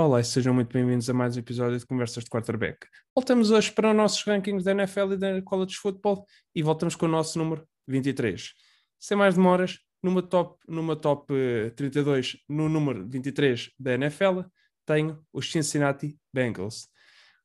Olá 0.00 0.18
e 0.18 0.24
sejam 0.24 0.54
muito 0.54 0.72
bem-vindos 0.72 1.10
a 1.10 1.12
mais 1.12 1.36
um 1.36 1.40
episódio 1.40 1.78
de 1.78 1.84
Conversas 1.84 2.24
de 2.24 2.30
Quarterback. 2.30 2.86
Voltamos 3.14 3.50
hoje 3.50 3.70
para 3.70 3.90
os 3.90 3.94
nossos 3.94 4.24
rankings 4.24 4.64
da 4.64 4.70
NFL 4.70 5.12
e 5.12 5.16
da 5.18 5.42
College 5.42 5.76
Football 5.76 6.24
e 6.54 6.62
voltamos 6.62 6.96
com 6.96 7.04
o 7.04 7.08
nosso 7.10 7.38
número 7.38 7.68
23. 7.86 8.50
Sem 8.98 9.14
mais 9.14 9.34
demoras, 9.34 9.78
numa 10.02 10.22
top, 10.22 10.58
numa 10.66 10.96
top 10.96 11.34
32, 11.76 12.32
eh, 12.34 12.38
no 12.48 12.66
número 12.66 13.06
23 13.06 13.72
da 13.78 13.92
NFL, 13.92 14.40
tenho 14.86 15.22
os 15.34 15.52
Cincinnati 15.52 16.18
Bengals. 16.32 16.88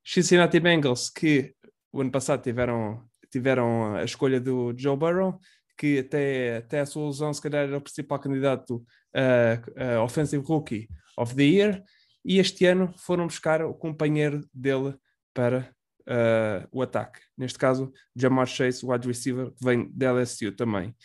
Cincinnati 0.01 0.57
Bengals 0.57 1.09
que 1.09 1.53
o 1.91 1.99
ano 1.99 2.09
passado 2.09 2.41
tiveram, 2.41 3.05
tiveram 3.29 3.95
a 3.97 4.05
escolha 4.05 4.39
do 4.39 4.73
Joe 4.77 4.95
Burrow, 4.95 5.37
que 5.77 5.99
até, 5.99 6.55
até 6.59 6.79
a 6.79 6.85
sua 6.85 7.07
lesão 7.07 7.33
se 7.33 7.41
calhar 7.41 7.67
era 7.67 7.77
o 7.77 7.81
principal 7.81 8.17
candidato 8.17 8.81
a, 9.13 9.97
a 9.97 10.01
Offensive 10.01 10.45
Rookie 10.47 10.87
of 11.17 11.35
the 11.35 11.43
Year, 11.43 11.83
e 12.25 12.39
este 12.39 12.65
ano 12.65 12.91
foram 12.97 13.27
buscar 13.27 13.61
o 13.61 13.73
companheiro 13.73 14.41
dele 14.51 14.97
para 15.31 15.69
uh, 16.07 16.67
o 16.71 16.81
ataque. 16.81 17.19
Neste 17.37 17.59
caso, 17.59 17.93
Jamar 18.15 18.47
Chase, 18.47 18.83
o 18.83 18.91
wide 18.91 19.07
receiver, 19.07 19.51
que 19.51 19.63
vem 19.63 19.89
da 19.93 20.11
LSU 20.11 20.51
também. 20.51 20.95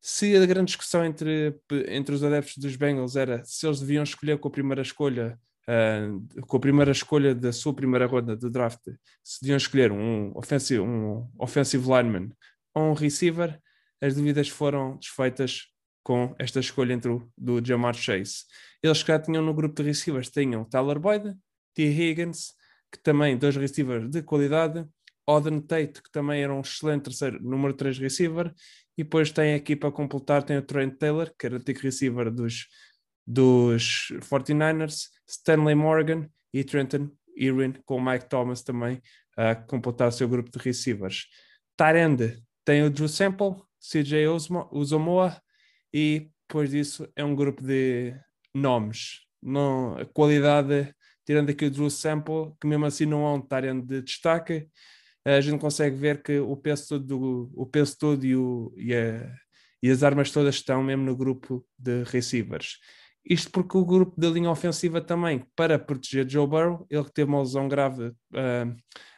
Se 0.00 0.36
a 0.36 0.44
grande 0.46 0.66
discussão 0.66 1.04
entre, 1.04 1.54
entre 1.88 2.14
os 2.14 2.24
adeptos 2.24 2.56
dos 2.58 2.74
Bengals 2.76 3.14
era 3.14 3.44
se 3.44 3.66
eles 3.66 3.80
deviam 3.80 4.02
escolher 4.02 4.38
com 4.38 4.48
a 4.48 4.50
primeira 4.50 4.82
escolha, 4.82 5.38
uh, 5.68 6.46
com 6.46 6.56
a 6.56 6.60
primeira 6.60 6.90
escolha 6.90 7.34
da 7.34 7.52
sua 7.52 7.72
primeira 7.72 8.06
ronda 8.06 8.36
de 8.36 8.50
draft, 8.50 8.82
se 9.22 9.40
deviam 9.40 9.56
escolher 9.56 9.92
um 9.92 10.32
offensive, 10.34 10.80
um 10.80 11.28
offensive 11.38 11.86
lineman 11.86 12.30
ou 12.74 12.90
um 12.90 12.94
receiver, 12.94 13.60
as 14.00 14.14
dúvidas 14.14 14.48
foram 14.48 14.96
desfeitas 14.96 15.68
com 16.08 16.34
esta 16.38 16.58
escolha 16.58 16.94
entre 16.94 17.10
o 17.10 17.30
do 17.36 17.62
Jamar 17.62 17.92
Chase. 17.92 18.46
Eles 18.82 19.00
já 19.00 19.18
tinham 19.18 19.44
no 19.44 19.52
grupo 19.52 19.74
de 19.74 19.86
receivers, 19.86 20.30
tinham 20.30 20.64
Tyler 20.64 20.98
Boyd, 20.98 21.36
T. 21.74 21.82
Higgins, 21.82 22.54
que 22.90 22.98
também 22.98 23.36
dois 23.36 23.54
receivers 23.56 24.08
de 24.08 24.22
qualidade, 24.22 24.86
Oden 25.26 25.60
Tate, 25.60 26.02
que 26.02 26.10
também 26.10 26.42
era 26.42 26.54
um 26.54 26.62
excelente 26.62 27.02
terceiro, 27.02 27.42
número 27.42 27.74
3 27.74 27.98
receiver, 27.98 28.54
e 28.96 29.04
depois 29.04 29.30
tem 29.30 29.52
aqui 29.52 29.76
para 29.76 29.92
completar, 29.92 30.42
tem 30.42 30.56
o 30.56 30.62
Trent 30.62 30.96
Taylor, 30.96 31.30
que 31.38 31.44
era 31.44 31.56
o 31.56 31.58
antigo 31.58 31.80
receiver 31.80 32.30
dos, 32.30 32.68
dos 33.26 34.10
49ers, 34.30 35.10
Stanley 35.28 35.74
Morgan 35.74 36.26
e 36.54 36.64
Trenton 36.64 37.10
Irwin, 37.36 37.74
com 37.84 37.96
o 37.96 38.02
Mike 38.02 38.30
Thomas 38.30 38.62
também 38.62 39.02
a 39.36 39.54
completar 39.54 40.08
o 40.08 40.12
seu 40.12 40.26
grupo 40.26 40.50
de 40.50 40.58
receivers. 40.58 41.26
Tyrande 41.76 42.42
tem 42.64 42.82
o 42.82 42.88
Drew 42.88 43.08
Sample, 43.08 43.56
CJ 43.78 44.26
Uzomoa, 44.72 45.38
e 45.98 46.30
depois 46.46 46.70
disso 46.70 47.08
é 47.16 47.24
um 47.24 47.34
grupo 47.34 47.62
de 47.62 48.14
nomes. 48.54 49.20
Não, 49.42 49.96
a 49.98 50.04
qualidade, 50.04 50.94
tirando 51.26 51.50
aqui 51.50 51.64
o 51.66 51.70
Drew 51.70 51.90
Sample, 51.90 52.52
que 52.60 52.66
mesmo 52.66 52.86
assim 52.86 53.04
não 53.04 53.26
é 53.26 53.34
um 53.34 53.40
Tyrant 53.40 53.84
de 53.84 54.00
destaque, 54.00 54.68
a 55.24 55.40
gente 55.40 55.60
consegue 55.60 55.96
ver 55.96 56.22
que 56.22 56.38
o 56.38 56.56
peso 56.56 56.88
todo, 56.88 57.50
o 57.54 57.66
peso 57.66 57.98
todo 57.98 58.24
e, 58.24 58.36
o, 58.36 58.72
e, 58.76 58.94
a, 58.94 59.30
e 59.82 59.90
as 59.90 60.02
armas 60.02 60.30
todas 60.30 60.54
estão 60.54 60.82
mesmo 60.82 61.04
no 61.04 61.16
grupo 61.16 61.66
de 61.76 62.04
receivers. 62.04 62.78
Isto 63.28 63.50
porque 63.50 63.76
o 63.76 63.84
grupo 63.84 64.18
da 64.18 64.30
linha 64.30 64.50
ofensiva 64.50 65.00
também, 65.00 65.44
para 65.54 65.78
proteger 65.78 66.28
Joe 66.30 66.46
Burrow, 66.46 66.86
ele 66.88 67.04
que 67.04 67.12
teve 67.12 67.28
uma 67.28 67.40
lesão 67.40 67.68
grave 67.68 68.06
uh, 68.06 68.76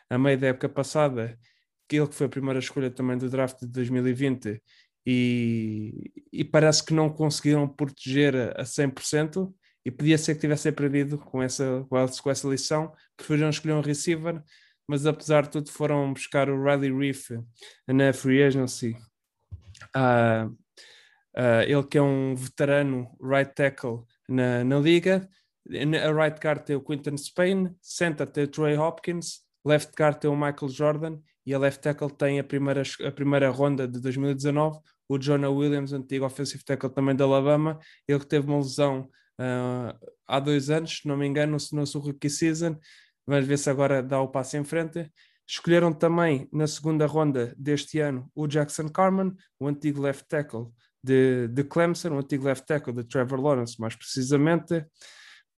a 0.08 0.18
meio 0.18 0.38
da 0.38 0.48
época 0.48 0.68
passada, 0.68 1.38
que 1.86 1.96
ele 1.96 2.08
que 2.08 2.14
foi 2.14 2.26
a 2.26 2.30
primeira 2.30 2.58
escolha 2.58 2.90
também 2.90 3.18
do 3.18 3.28
draft 3.28 3.60
de 3.60 3.68
2020, 3.68 4.60
e, 5.06 6.12
e 6.32 6.44
parece 6.44 6.84
que 6.84 6.94
não 6.94 7.10
conseguiram 7.10 7.68
proteger 7.68 8.34
a, 8.36 8.62
a 8.62 8.64
100% 8.64 9.52
e 9.84 9.90
podia 9.90 10.18
ser 10.18 10.34
que 10.34 10.40
tivesse 10.40 10.68
aprendido 10.68 11.18
com 11.18 11.42
essa, 11.42 11.86
com 11.88 12.30
essa 12.30 12.48
lição, 12.48 12.92
preferiram 13.16 13.48
escolher 13.48 13.74
um 13.74 13.80
receiver, 13.80 14.42
mas 14.86 15.06
apesar 15.06 15.42
de 15.42 15.50
tudo 15.50 15.70
foram 15.70 16.12
buscar 16.12 16.50
o 16.50 16.62
Riley 16.62 16.92
Reef 16.92 17.30
na 17.86 18.12
Free 18.12 18.42
Agency. 18.42 18.96
Uh, 19.96 20.50
uh, 21.36 21.62
ele 21.66 21.84
que 21.84 21.96
é 21.96 22.02
um 22.02 22.34
veterano 22.34 23.08
right 23.22 23.54
tackle 23.54 24.04
na, 24.28 24.62
na 24.64 24.78
liga, 24.78 25.28
a 25.68 26.12
right 26.12 26.38
guard 26.40 26.64
tem 26.64 26.76
o 26.76 26.80
Quinton 26.80 27.16
Spain, 27.16 27.74
center 27.80 28.26
tem 28.26 28.44
o 28.44 28.48
Troy 28.48 28.76
Hopkins, 28.76 29.40
left 29.64 29.92
guard 29.96 30.18
tem 30.18 30.30
o 30.30 30.36
Michael 30.36 30.68
Jordan 30.68 31.18
e 31.46 31.54
a 31.54 31.58
left 31.58 31.82
tackle 31.82 32.10
tem 32.10 32.38
a 32.38 32.44
primeira, 32.44 32.82
a 33.06 33.12
primeira 33.12 33.50
ronda 33.50 33.86
de 33.86 34.00
2019, 34.00 34.78
o 35.10 35.18
Jonah 35.18 35.50
Williams, 35.50 35.92
antigo 35.92 36.24
offensive 36.24 36.62
tackle 36.62 36.88
também 36.88 37.16
da 37.16 37.24
Alabama, 37.24 37.80
ele 38.06 38.20
que 38.20 38.26
teve 38.26 38.46
uma 38.46 38.58
lesão 38.58 39.10
uh, 39.40 40.08
há 40.24 40.38
dois 40.38 40.70
anos, 40.70 40.98
se 40.98 41.08
não 41.08 41.16
me 41.16 41.26
engano, 41.26 41.56
no 41.72 41.86
seu 41.86 42.00
rookie 42.00 42.30
season, 42.30 42.78
vamos 43.26 43.44
ver 43.44 43.58
se 43.58 43.68
agora 43.68 44.04
dá 44.04 44.20
o 44.20 44.28
passo 44.28 44.56
em 44.56 44.62
frente. 44.62 45.10
Escolheram 45.44 45.92
também 45.92 46.48
na 46.52 46.68
segunda 46.68 47.06
ronda 47.06 47.52
deste 47.58 47.98
ano 47.98 48.30
o 48.36 48.46
Jackson 48.46 48.88
Carman, 48.88 49.34
o 49.58 49.66
antigo 49.66 50.00
left 50.00 50.28
tackle 50.28 50.68
de, 51.02 51.48
de 51.48 51.64
Clemson, 51.64 52.10
o 52.10 52.18
antigo 52.18 52.44
left 52.44 52.64
tackle 52.64 52.92
de 52.92 53.02
Trevor 53.02 53.40
Lawrence, 53.40 53.80
mais 53.80 53.96
precisamente. 53.96 54.86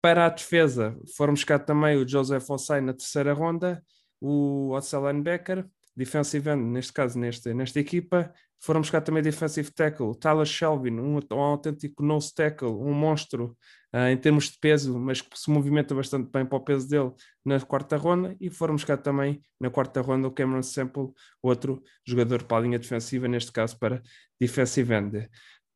Para 0.01 0.27
a 0.27 0.29
defesa, 0.29 0.97
foram 1.17 1.35
buscar 1.35 1.59
também 1.59 1.97
o 1.97 2.09
Joseph 2.09 2.49
Osai 2.49 2.81
na 2.81 2.93
terceira 2.93 3.33
ronda, 3.33 3.85
o 4.21 4.71
Otsel 4.71 5.03
Becker, 5.21 5.69
defensive 5.97 6.49
end, 6.51 6.63
neste 6.63 6.93
caso, 6.93 7.19
nesta, 7.19 7.53
nesta 7.55 7.81
equipa. 7.81 8.33
Foram 8.63 8.81
buscar 8.81 9.01
também 9.01 9.23
defensive 9.23 9.71
tackle, 9.73 10.15
Tyler 10.19 10.45
Shelvin, 10.45 11.01
um, 11.01 11.19
um 11.33 11.41
autêntico 11.41 12.03
nose 12.03 12.35
tackle, 12.35 12.69
um 12.69 12.93
monstro 12.93 13.57
uh, 13.95 14.09
em 14.11 14.17
termos 14.17 14.51
de 14.51 14.59
peso, 14.59 14.99
mas 14.99 15.23
que 15.23 15.39
se 15.39 15.51
movimenta 15.51 15.95
bastante 15.95 16.31
bem 16.31 16.45
para 16.45 16.59
o 16.59 16.61
peso 16.61 16.89
dele 16.89 17.11
na 17.45 17.59
quarta 17.61 17.97
ronda. 17.97 18.37
E 18.39 18.51
foram 18.51 18.75
buscar 18.75 18.99
também 18.99 19.41
na 19.59 19.71
quarta 19.71 20.01
ronda 20.03 20.29
o 20.29 20.31
Cameron 20.31 20.63
Sample, 20.63 21.09
outro 21.43 21.83
jogador 22.07 22.43
para 22.43 22.59
a 22.59 22.61
linha 22.61 22.79
defensiva, 22.79 23.27
neste 23.27 23.51
caso 23.51 23.79
para 23.79 24.03
defensive 24.39 24.93
end. 24.93 25.29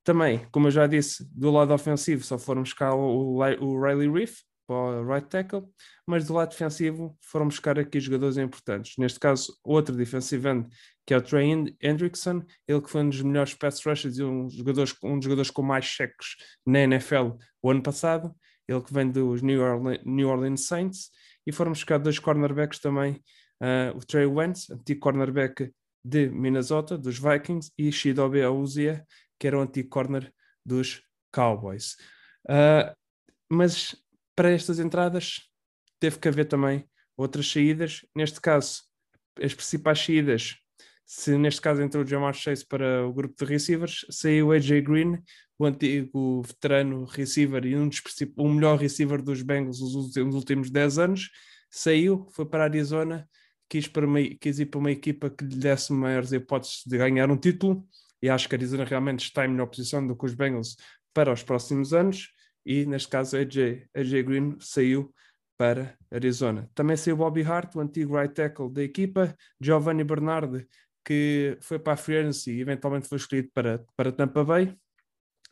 Também, 0.05 0.47
como 0.53 0.67
eu 0.67 0.71
já 0.71 0.87
disse, 0.87 1.27
do 1.33 1.51
lado 1.51 1.73
ofensivo 1.73 2.23
só 2.23 2.39
foram 2.39 2.63
buscar 2.63 2.95
o, 2.95 3.39
o 3.39 3.83
Riley 3.83 4.11
Reef, 4.11 4.41
para 4.67 4.77
o 4.77 5.07
right 5.07 5.29
tackle, 5.29 5.65
mas 6.07 6.27
do 6.27 6.35
lado 6.35 6.51
defensivo 6.51 7.17
foram 7.21 7.47
buscar 7.47 7.79
aqui 7.79 8.01
jogadores 8.01 8.37
importantes. 8.37 8.95
Neste 8.99 9.19
caso, 9.19 9.57
outro 9.63 9.95
defensive 9.95 10.49
end, 10.49 10.69
que 11.07 11.15
é 11.15 11.17
o 11.17 11.23
Trey 11.23 11.51
Hendrickson, 11.83 12.43
ele 12.67 12.81
que 12.81 12.91
foi 12.91 13.03
um 13.03 13.09
dos 13.09 13.23
melhores 13.23 13.55
pass 13.55 13.85
rushers 13.85 14.19
e 14.19 14.25
um, 14.25 14.49
jogadores, 14.49 14.95
um 15.03 15.17
dos 15.17 15.25
jogadores 15.25 15.51
com 15.51 15.63
mais 15.63 15.85
cheques 15.85 16.37
na 16.67 16.81
NFL 16.81 17.37
o 17.63 17.71
ano 17.71 17.83
passado, 17.83 18.35
ele 18.67 18.81
que 18.81 18.93
vem 18.93 19.11
dos 19.11 19.43
New 19.43 19.63
Orleans, 19.63 20.01
New 20.05 20.29
Orleans 20.29 20.67
Saints, 20.67 21.11
e 21.47 21.53
foram 21.53 21.73
buscar 21.73 21.99
dois 21.99 22.19
cornerbacks 22.19 22.79
também, 22.79 23.23
uh, 23.61 23.97
o 23.97 24.01
Trey 24.01 24.27
Wentz, 24.27 24.71
antigo 24.71 25.01
cornerback 25.01 25.71
de 26.05 26.29
Minnesota, 26.29 26.97
dos 26.97 27.19
Vikings, 27.19 27.71
e 27.79 27.93
Shidobe 27.93 28.43
Auzia, 28.43 29.05
que 29.39 29.47
era 29.47 29.59
o 29.59 29.63
antigo 29.63 29.89
corner 29.89 30.33
dos 30.65 31.03
Cowboys. 31.33 31.97
Uh, 32.49 32.95
mas 33.51 33.95
para 34.35 34.51
estas 34.51 34.79
entradas 34.79 35.43
teve 36.01 36.19
que 36.19 36.29
haver 36.29 36.47
também 36.47 36.89
outras 37.17 37.51
saídas. 37.51 38.05
Neste 38.15 38.41
caso, 38.41 38.83
as 39.43 39.55
principais 39.55 39.99
saídas, 39.99 40.57
se 41.07 41.37
neste 41.37 41.61
caso 41.61 41.83
entrou 41.83 42.05
o 42.05 42.07
Jamar 42.07 42.35
Chase 42.35 42.67
para 42.67 43.07
o 43.07 43.13
grupo 43.13 43.35
de 43.39 43.45
receivers, 43.45 44.07
saiu 44.11 44.53
AJ 44.53 44.83
Green, 44.83 45.23
o 45.59 45.67
antigo 45.67 46.43
veterano 46.43 47.05
receiver 47.05 47.65
e 47.65 47.77
um 47.77 47.89
dos 47.89 48.03
o 48.37 48.49
melhor 48.49 48.79
receiver 48.79 49.23
dos 49.23 49.43
Bengals 49.43 49.81
nos 49.81 50.35
últimos 50.35 50.71
10 50.71 50.99
anos, 50.99 51.31
saiu, 51.71 52.27
foi 52.33 52.47
para 52.47 52.65
a 52.65 52.67
Arizona, 52.67 53.29
quis, 53.69 53.87
para 53.87 54.07
uma, 54.07 54.21
quis 54.41 54.59
ir 54.59 54.67
para 54.67 54.81
uma 54.81 54.91
equipa 54.91 55.31
que 55.31 55.45
lhe 55.45 55.57
desse 55.57 55.93
maiores 55.93 56.33
hipóteses 56.33 56.83
de 56.87 56.97
ganhar 56.97 57.31
um 57.31 57.37
título, 57.37 57.87
e 58.23 58.29
acho 58.29 58.49
que 58.49 58.55
a 58.55 58.59
Arizona 58.59 58.85
realmente 58.85 59.25
está 59.25 59.45
em 59.45 59.49
melhor 59.49 59.67
posição 59.67 60.05
do 60.07 60.17
que 60.17 60.25
os 60.25 60.35
Bengals 60.35 60.77
para 61.13 61.33
os 61.33 61.43
próximos 61.43 61.93
anos 61.93 62.29
e 62.65 62.87
neste 62.87 63.09
caso 63.09 63.37
AJ, 63.37 63.89
AJ 63.95 64.23
Green 64.23 64.57
saiu 64.61 65.13
para 65.57 65.97
Arizona. 66.11 66.69
Também 66.75 66.97
saiu 66.97 67.17
Bobby 67.17 67.43
Hart, 67.43 67.75
o 67.77 67.81
antigo 67.81 68.17
right 68.17 68.35
tackle 68.35 68.71
da 68.73 68.83
equipa, 68.83 69.37
Giovanni 69.61 70.05
Bernard, 70.05 70.67
que 71.05 71.57
foi 71.61 71.79
para 71.79 71.93
a 71.93 71.97
Free 71.97 72.31
e 72.49 72.61
eventualmente 72.61 73.09
foi 73.09 73.19
escolhido 73.19 73.51
para, 73.53 73.85
para 73.97 74.11
Tampa 74.11 74.43
Bay. 74.43 74.77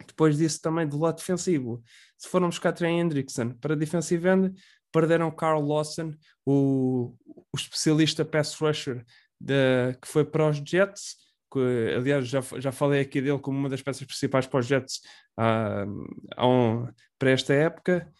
Depois 0.06 0.38
disso 0.38 0.60
também 0.60 0.86
do 0.86 0.98
lado 0.98 1.16
defensivo, 1.16 1.82
se 2.18 2.28
foram 2.28 2.48
buscar 2.48 2.72
Trey 2.72 2.92
Hendrickson 2.92 3.50
para 3.50 3.76
defensive 3.76 4.26
end, 4.28 4.52
perderam 4.90 5.30
Carl 5.30 5.64
Lawson, 5.64 6.14
o, 6.44 7.14
o 7.24 7.56
especialista 7.56 8.24
pass 8.24 8.54
rusher 8.54 9.04
de, 9.40 9.94
que 10.00 10.08
foi 10.08 10.24
para 10.24 10.48
os 10.48 10.56
Jets, 10.56 11.16
que 11.52 11.94
aliás 11.94 12.26
já, 12.26 12.40
já 12.58 12.72
falei 12.72 13.02
aqui 13.02 13.20
dele 13.20 13.38
como 13.38 13.58
uma 13.58 13.68
das 13.68 13.82
peças 13.82 14.06
principais 14.06 14.46
para 14.46 14.60
os 14.60 14.66
Jets 14.66 15.00
uh, 15.38 16.44
um, 16.44 16.88
para 17.18 17.30
esta 17.30 17.52
época. 17.52 18.10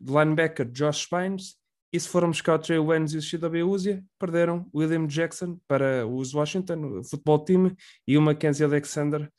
Linebacker 0.00 0.66
Josh 0.70 1.02
Spines, 1.02 1.56
e 1.92 1.98
se 1.98 2.08
formos 2.08 2.36
buscar 2.36 2.54
o 2.54 2.58
Trey 2.58 2.78
Waynes 2.78 3.12
e 3.14 3.16
o 3.16 3.22
Shidobi 3.22 3.62
Uzia, 3.62 4.04
perderam 4.18 4.68
William 4.74 5.06
Jackson 5.06 5.58
para 5.66 6.06
os 6.06 6.34
Washington, 6.34 6.98
o 6.98 7.04
futebol 7.04 7.42
time, 7.44 7.74
e 8.06 8.18
o 8.18 8.22
Mackenzie 8.22 8.64
Alexander, 8.64 9.30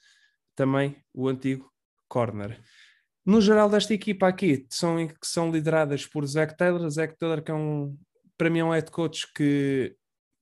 também 0.56 0.96
o 1.14 1.28
antigo 1.28 1.72
corner. 2.08 2.60
No 3.24 3.42
geral 3.42 3.70
desta 3.70 3.94
equipa 3.94 4.28
aqui, 4.28 4.66
são, 4.70 5.08
que 5.08 5.28
são 5.28 5.52
lideradas 5.52 6.06
por 6.06 6.26
Zach 6.26 6.56
Taylor. 6.58 6.90
Zach 6.90 7.16
Taylor 7.18 7.44
que 7.44 7.52
é 7.52 7.54
um, 7.54 7.96
para 8.38 8.50
mim 8.50 8.60
é 8.60 8.64
um 8.64 8.72
head 8.72 8.90
coach 8.90 9.32
que 9.34 9.96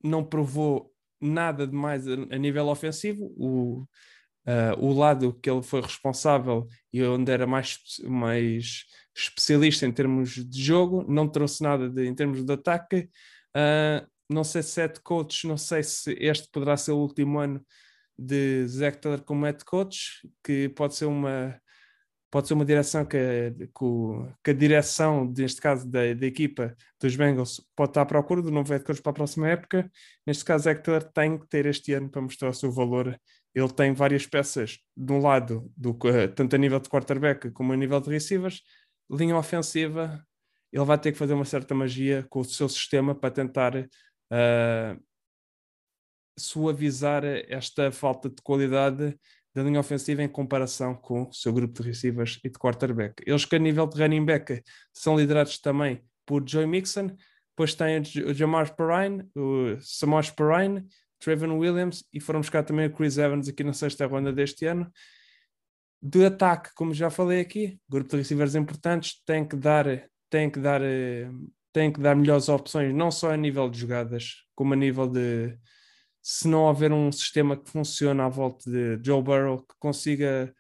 não 0.04 0.24
provou 0.24 0.95
nada 1.26 1.68
de 1.68 1.76
mais 1.76 2.08
a, 2.08 2.14
a 2.14 2.38
nível 2.38 2.68
ofensivo. 2.68 3.34
O, 3.38 3.82
uh, 4.48 4.80
o 4.80 4.94
lado 4.94 5.34
que 5.42 5.50
ele 5.50 5.64
foi 5.64 5.82
responsável 5.82 6.68
e 6.94 7.04
onde 7.04 7.32
era 7.32 7.48
mais, 7.48 7.80
mais 8.04 8.86
especialista 9.16 9.86
em 9.86 9.92
termos 9.92 10.32
de 10.32 10.64
jogo, 10.64 11.06
não 11.08 11.28
trouxe 11.28 11.64
nada 11.64 11.90
de, 11.90 12.06
em 12.06 12.14
termos 12.14 12.44
de 12.44 12.54
ataque. 12.54 13.10
Uh, 13.56 14.06
não 14.30 14.44
sei 14.44 14.64
se 14.64 14.88
de 14.88 15.00
coach, 15.02 15.48
não 15.48 15.58
sei 15.58 15.84
se 15.84 16.14
este 16.20 16.50
poderá 16.52 16.76
ser 16.78 16.92
o 16.92 16.98
último 16.98 17.40
ano 17.40 17.64
de 18.18 18.66
Zach 18.68 18.98
Taylor 18.98 19.22
como 19.24 19.46
head 19.46 19.64
coach, 19.66 20.28
que 20.44 20.70
pode 20.70 20.96
ser 20.96 21.06
uma 21.06 21.60
pode 22.32 22.48
ser 22.48 22.54
uma 22.54 22.66
direção 22.66 23.06
que, 23.06 23.18
que, 24.44 24.52
a 24.52 24.54
direção, 24.54 25.32
neste 25.38 25.62
caso 25.62 25.88
da, 25.88 26.14
da, 26.14 26.26
equipa 26.26 26.76
dos 27.00 27.16
Bengals, 27.16 27.62
pode 27.76 27.92
estar 27.92 28.02
à 28.02 28.06
procura 28.06 28.42
do 28.42 28.52
novo 28.52 28.72
head 28.72 28.84
coach 28.84 29.02
para 29.02 29.12
a 29.12 29.16
próxima 29.16 29.48
época. 29.48 29.90
Neste 30.26 30.44
caso, 30.44 30.66
Taylor 30.76 31.04
tem 31.04 31.38
que 31.38 31.48
ter 31.48 31.66
este 31.66 31.94
ano 31.94 32.10
para 32.10 32.22
mostrar 32.22 32.50
o 32.50 32.54
seu 32.54 32.72
valor. 32.72 33.20
Ele 33.54 33.70
tem 33.72 33.94
várias 33.94 34.26
peças 34.28 34.80
de 34.98 35.14
um 35.14 35.20
lado, 35.20 35.72
do, 35.78 35.98
tanto 36.36 36.56
a 36.56 36.60
nível 36.60 36.80
de 36.80 36.90
quarterback 36.90 37.52
como 37.52 37.72
a 37.72 37.78
nível 37.78 38.02
de 38.02 38.10
receivers, 38.10 38.62
linha 39.10 39.38
ofensiva. 39.38 40.22
Ele 40.74 40.84
vai 40.84 40.98
ter 40.98 41.14
que 41.14 41.18
fazer 41.18 41.34
uma 41.34 41.46
certa 41.46 41.74
magia 41.74 42.26
com 42.30 42.42
o 42.42 42.44
seu 42.44 42.68
sistema 42.68 43.16
para 43.16 43.32
tentar 43.32 43.78
uh, 43.78 45.04
suavizar 46.38 47.24
esta 47.24 47.92
falta 47.92 48.30
de 48.30 48.42
qualidade 48.42 49.18
da 49.56 49.64
linha 49.64 49.80
ofensiva 49.80 50.22
em 50.22 50.28
comparação 50.28 50.94
com 50.94 51.24
o 51.24 51.34
seu 51.34 51.54
grupo 51.54 51.82
de 51.82 51.88
receivers 51.88 52.40
e 52.44 52.50
de 52.50 52.60
quarterback. 52.60 53.24
Eles 53.26 53.46
que 53.46 53.56
a 53.56 53.60
nível 53.60 53.88
de 53.88 53.98
running 53.98 54.26
back 54.26 54.62
são 54.94 55.18
liderados 55.18 55.58
também 55.60 56.04
por 56.26 56.44
Joey 56.46 56.68
Mixon, 56.68 57.16
depois 57.52 57.74
tem 57.74 58.02
o 58.02 58.34
Jamar 58.34 58.76
Perrine, 58.76 59.26
o 59.34 59.78
Samash 59.80 60.30
Perrine, 60.32 60.86
Trevor 61.20 61.50
Williams 61.54 62.04
e 62.12 62.20
foram 62.20 62.42
buscar 62.42 62.64
também 62.64 62.88
o 62.88 62.92
Chris 62.92 63.18
Evans 63.18 63.48
aqui 63.48 63.64
na 63.64 63.72
sexta 63.72 64.06
ronda 64.06 64.34
deste 64.34 64.66
ano. 64.66 64.92
De 66.02 66.26
ataque, 66.26 66.72
como 66.76 66.94
já 66.94 67.10
falei 67.10 67.40
aqui, 67.40 67.80
grupo 67.88 68.10
de 68.10 68.18
receivers 68.18 68.56
importantes, 68.56 69.24
tem 69.26 69.48
que 69.48 69.56
dar, 69.56 69.86
tem 70.30 70.50
que 70.50 70.60
dar, 70.60 70.82
eh, 70.84 71.32
tem 71.72 71.92
que 71.94 72.02
dar 72.02 72.14
melhores 72.14 72.50
opções, 72.50 72.94
não 72.94 73.10
só 73.10 73.32
a 73.32 73.38
nível 73.38 73.70
de 73.70 73.80
jogadas, 73.80 74.44
como 74.54 74.74
a 74.74 74.76
nível 74.76 75.08
de, 75.08 75.58
se 76.28 76.48
não 76.48 76.64
houver 76.64 76.92
um 76.92 77.12
sistema 77.12 77.56
que 77.56 77.70
funcione 77.70 78.20
à 78.20 78.28
volta 78.28 78.68
de 78.68 79.00
Joe 79.06 79.22
Burrow 79.22 79.60
que 79.60 79.76
consiga, 79.78 80.52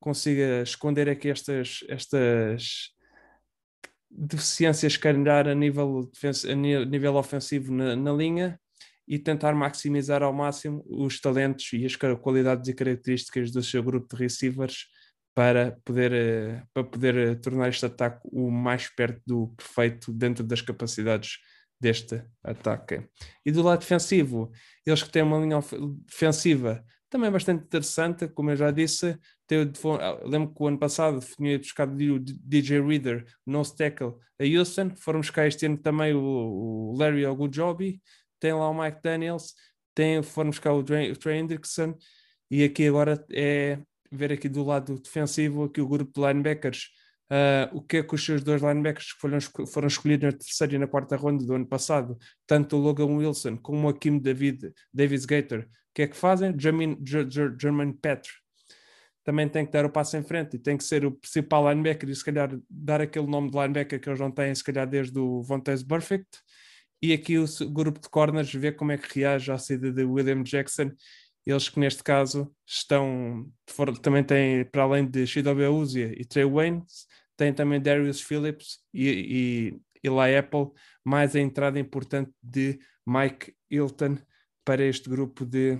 consiga 0.00 0.62
esconder 0.62 1.08
aqui 1.08 1.28
estas, 1.30 1.78
estas 1.88 2.90
deficiências, 4.10 4.96
calhar 4.96 5.46
a 5.46 5.54
nível, 5.54 6.10
a 6.50 6.84
nível 6.84 7.14
ofensivo 7.14 7.72
na, 7.72 7.94
na 7.94 8.12
linha 8.12 8.58
e 9.06 9.16
tentar 9.16 9.54
maximizar 9.54 10.24
ao 10.24 10.32
máximo 10.32 10.84
os 10.88 11.20
talentos 11.20 11.72
e 11.72 11.86
as 11.86 11.94
qualidades 11.94 12.68
e 12.68 12.74
características 12.74 13.52
do 13.52 13.62
seu 13.62 13.80
grupo 13.80 14.16
de 14.16 14.20
receivers 14.24 14.86
para 15.36 15.78
poder, 15.84 16.12
eh, 16.12 16.62
para 16.74 16.82
poder 16.82 17.16
eh, 17.16 17.34
tornar 17.36 17.68
este 17.68 17.86
ataque 17.86 18.18
o 18.24 18.50
mais 18.50 18.88
perto 18.88 19.22
do 19.24 19.54
perfeito 19.56 20.12
dentro 20.12 20.42
das 20.42 20.60
capacidades 20.60 21.38
deste 21.82 22.24
ataque. 22.42 23.02
E 23.44 23.50
do 23.50 23.62
lado 23.62 23.80
defensivo, 23.80 24.50
eles 24.86 25.02
que 25.02 25.10
têm 25.10 25.22
uma 25.22 25.38
linha 25.38 25.60
defensiva 26.06 26.84
também 27.10 27.30
bastante 27.30 27.64
interessante, 27.64 28.26
como 28.28 28.50
eu 28.50 28.56
já 28.56 28.70
disse, 28.70 29.18
ah, 30.00 30.20
lembro 30.24 30.54
que 30.54 30.62
o 30.62 30.66
ano 30.66 30.78
passado 30.78 31.20
tinha 31.20 31.58
buscado 31.58 31.92
o 31.92 32.18
DJ 32.18 32.80
Reader, 32.80 33.26
nose 33.44 33.76
tackle, 33.76 34.14
a 34.40 34.44
Houston, 34.44 34.96
foram 34.96 35.20
buscar 35.20 35.46
este 35.46 35.66
ano 35.66 35.76
também 35.76 36.14
o, 36.14 36.22
o 36.22 36.96
Larry 36.96 37.26
Ogunjobi, 37.26 38.00
tem 38.40 38.54
lá 38.54 38.70
o 38.70 38.74
Mike 38.74 39.02
Daniels, 39.02 39.52
tem, 39.94 40.22
foram 40.22 40.48
buscar 40.48 40.72
o 40.72 40.82
Trey 40.82 41.38
Hendrickson, 41.38 41.94
e 42.50 42.64
aqui 42.64 42.86
agora 42.86 43.22
é 43.30 43.78
ver 44.10 44.32
aqui 44.32 44.48
do 44.48 44.64
lado 44.64 44.98
defensivo 44.98 45.64
aqui 45.64 45.82
o 45.82 45.88
grupo 45.88 46.18
de 46.18 46.26
linebackers 46.26 46.88
Uh, 47.32 47.78
o 47.78 47.80
que 47.80 47.96
é 47.96 48.02
que 48.02 48.14
os 48.14 48.22
seus 48.22 48.42
dois 48.42 48.60
linebackers 48.60 49.14
que 49.14 49.18
foram, 49.18 49.38
foram 49.66 49.88
escolhidos 49.88 50.34
na 50.34 50.38
terceira 50.38 50.74
e 50.74 50.78
na 50.78 50.86
quarta 50.86 51.16
ronda 51.16 51.42
do 51.46 51.54
ano 51.54 51.66
passado, 51.66 52.18
tanto 52.46 52.76
o 52.76 52.78
Logan 52.78 53.06
Wilson 53.06 53.56
como 53.56 53.86
o 53.86 53.88
Akim 53.88 54.18
David, 54.18 54.70
Davis 54.92 55.24
Gator, 55.24 55.60
o 55.60 55.94
que 55.94 56.02
é 56.02 56.06
que 56.08 56.16
fazem? 56.16 56.54
German, 56.58 56.98
German 57.58 57.94
Petr 57.94 58.42
também 59.24 59.48
tem 59.48 59.64
que 59.64 59.72
dar 59.72 59.84
o 59.84 59.90
passo 59.90 60.16
em 60.16 60.22
frente 60.22 60.56
e 60.56 60.58
tem 60.58 60.76
que 60.76 60.84
ser 60.84 61.04
o 61.04 61.12
principal 61.12 61.68
linebacker 61.68 62.08
e 62.08 62.14
se 62.14 62.24
calhar 62.24 62.50
dar 62.68 63.00
aquele 63.00 63.26
nome 63.26 63.50
de 63.50 63.56
linebacker 63.56 64.00
que 64.00 64.08
eles 64.08 64.20
não 64.20 64.30
têm, 64.30 64.54
se 64.54 64.64
calhar 64.64 64.86
desde 64.86 65.18
o 65.18 65.42
Vontaze 65.42 65.86
Perfect. 65.86 66.28
E 67.00 67.12
aqui 67.12 67.38
o 67.38 67.46
grupo 67.70 68.00
de 68.00 68.08
corners 68.08 68.52
vê 68.52 68.72
como 68.72 68.92
é 68.92 68.98
que 68.98 69.20
reage 69.20 69.50
à 69.50 69.58
saída 69.58 69.92
de 69.92 70.04
William 70.04 70.42
Jackson. 70.42 70.90
Eles 71.44 71.68
que 71.68 71.80
neste 71.80 72.02
caso 72.02 72.52
estão, 72.66 73.48
também 74.00 74.22
têm, 74.22 74.64
para 74.64 74.82
além 74.82 75.08
de 75.08 75.26
Shidobe 75.26 75.66
Uzia 75.66 76.12
e 76.16 76.24
Trey 76.24 76.44
Waynes, 76.44 77.06
tem 77.36 77.52
também 77.52 77.80
Darius 77.80 78.20
Phillips 78.20 78.78
e, 78.92 79.80
e 80.02 80.08
Eli 80.08 80.36
Apple, 80.36 80.70
mais 81.04 81.34
a 81.36 81.40
entrada 81.40 81.78
importante 81.78 82.32
de 82.42 82.78
Mike 83.06 83.54
Hilton 83.70 84.18
para 84.64 84.84
este 84.84 85.08
grupo 85.08 85.44
de, 85.44 85.78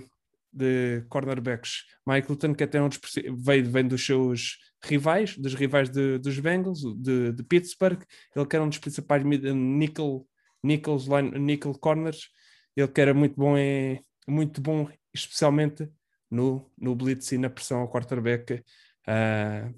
de 0.51 1.05
cornerbacks. 1.09 1.83
Mike 2.05 2.29
Hilton, 2.29 2.53
que 2.53 2.63
até 2.63 2.81
um 2.81 2.89
dos, 2.89 2.99
veio, 3.37 3.69
vem 3.69 3.87
dos 3.87 4.05
seus 4.05 4.57
rivais, 4.83 5.37
dos 5.37 5.53
rivais 5.53 5.89
de, 5.89 6.17
dos 6.19 6.39
Bengals, 6.39 6.81
de, 6.97 7.31
de, 7.31 7.43
Pittsburgh, 7.43 8.01
ele 8.35 8.45
que 8.45 8.55
era 8.55 8.63
um 8.63 8.69
dos 8.69 8.79
principais 8.79 9.23
nickel, 9.23 10.27
nickels, 10.63 11.07
line, 11.07 11.37
nickel 11.39 11.73
corners, 11.73 12.29
ele 12.75 12.87
que 12.87 13.01
era 13.01 13.13
muito 13.13 13.35
bom, 13.35 13.57
em, 13.57 14.03
muito 14.27 14.61
bom 14.61 14.89
especialmente 15.13 15.89
no, 16.29 16.69
no 16.77 16.95
blitz 16.95 17.31
e 17.31 17.37
na 17.37 17.49
pressão 17.49 17.79
ao 17.79 17.89
quarterback. 17.89 18.63
Uh, 19.07 19.73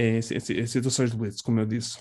em, 0.00 0.20
em, 0.20 0.60
em 0.60 0.66
situações 0.66 1.10
de 1.10 1.16
blitz, 1.16 1.42
como 1.42 1.60
eu 1.60 1.66
disse. 1.66 1.98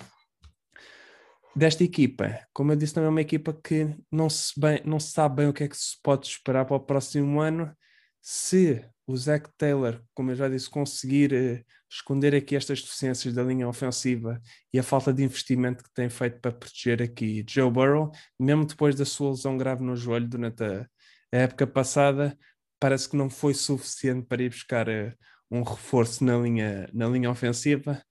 Desta 1.55 1.83
equipa, 1.83 2.39
como 2.53 2.71
eu 2.71 2.75
disse, 2.75 2.93
também 2.93 3.07
é 3.07 3.09
uma 3.09 3.21
equipa 3.21 3.53
que 3.53 3.95
não 4.11 4.29
se, 4.29 4.57
bem, 4.57 4.81
não 4.85 4.99
se 4.99 5.11
sabe 5.11 5.37
bem 5.37 5.47
o 5.47 5.53
que 5.53 5.63
é 5.63 5.67
que 5.67 5.77
se 5.77 5.97
pode 6.01 6.27
esperar 6.27 6.65
para 6.65 6.77
o 6.77 6.79
próximo 6.79 7.41
ano. 7.41 7.75
Se 8.21 8.85
o 9.07 9.17
Zach 9.17 9.49
Taylor, 9.57 10.01
como 10.13 10.31
eu 10.31 10.35
já 10.35 10.47
disse, 10.47 10.69
conseguir 10.69 11.33
uh, 11.33 11.65
esconder 11.89 12.35
aqui 12.35 12.55
estas 12.55 12.81
deficiências 12.81 13.33
da 13.33 13.43
linha 13.43 13.67
ofensiva 13.67 14.39
e 14.71 14.77
a 14.77 14.83
falta 14.83 15.11
de 15.11 15.23
investimento 15.23 15.83
que 15.83 15.91
tem 15.93 16.09
feito 16.09 16.39
para 16.39 16.51
proteger 16.51 17.01
aqui 17.01 17.43
Joe 17.49 17.71
Burrow, 17.71 18.11
mesmo 18.39 18.65
depois 18.65 18.95
da 18.95 19.05
sua 19.05 19.31
lesão 19.31 19.57
grave 19.57 19.83
no 19.83 19.95
joelho 19.95 20.27
durante 20.27 20.63
a, 20.63 20.87
a 21.33 21.37
época 21.37 21.65
passada, 21.65 22.37
parece 22.79 23.09
que 23.09 23.17
não 23.17 23.29
foi 23.29 23.53
suficiente 23.53 24.27
para 24.27 24.43
ir 24.43 24.49
buscar 24.49 24.87
uh, 24.87 25.11
um 25.51 25.63
reforço 25.63 26.23
na 26.23 26.37
linha, 26.37 26.89
na 26.93 27.07
linha 27.07 27.29
ofensiva. 27.29 28.01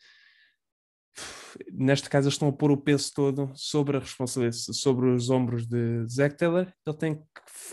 Neste 1.72 2.08
caso, 2.08 2.26
eles 2.26 2.34
estão 2.34 2.48
a 2.48 2.52
pôr 2.52 2.70
o 2.70 2.76
peso 2.76 3.12
todo 3.14 3.50
sobre 3.54 3.96
a 3.96 4.00
responsabilidade, 4.00 4.74
sobre 4.74 5.08
os 5.08 5.30
ombros 5.30 5.66
de 5.66 6.06
Zach 6.06 6.36
Taylor. 6.36 6.72
Ele 6.86 6.96
tem 6.96 7.14
que 7.16 7.22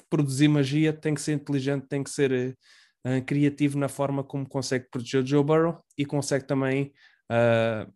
produzir 0.10 0.48
magia, 0.48 0.94
tem 0.94 1.14
que 1.14 1.22
ser 1.22 1.34
inteligente, 1.34 1.88
tem 1.88 2.04
que 2.04 2.10
ser 2.10 2.58
uh, 3.06 3.26
criativo 3.26 3.78
na 3.78 3.88
forma 3.88 4.24
como 4.24 4.48
consegue 4.48 4.88
proteger 4.90 5.26
Joe 5.26 5.44
Burrow 5.44 5.84
e 5.98 6.06
consegue 6.06 6.46
também 6.46 6.94
uh, 7.32 7.92